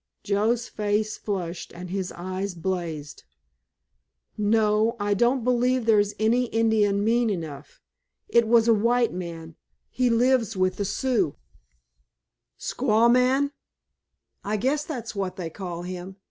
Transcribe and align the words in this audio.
Joe's 0.23 0.67
face 0.67 1.15
flushed 1.15 1.71
and 1.75 1.91
his 1.91 2.11
eyes 2.13 2.55
blazed. 2.55 3.23
"No, 4.35 4.95
I 4.99 5.13
don't 5.13 5.43
believe 5.43 5.85
there's 5.85 6.15
any 6.19 6.45
Indian 6.45 7.03
mean 7.03 7.29
enough. 7.29 7.79
It 8.27 8.47
was 8.47 8.67
a 8.67 8.73
white 8.73 9.13
man. 9.13 9.57
He 9.91 10.09
lives 10.09 10.57
with 10.57 10.77
the 10.77 10.85
Sioux——" 10.85 11.35
"Squaw 12.59 13.11
man?" 13.13 13.51
"I 14.43 14.57
guess 14.57 14.83
that's 14.83 15.13
what 15.13 15.35
they 15.35 15.51
call 15.51 15.83
him. 15.83 16.15